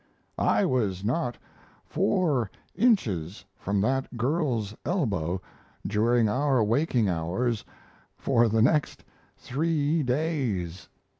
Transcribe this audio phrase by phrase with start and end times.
[0.39, 1.37] "I was not
[1.85, 5.39] four inches from that girl's elbow
[5.85, 7.63] during our waking hours
[8.17, 9.03] for the next
[9.37, 10.89] three days."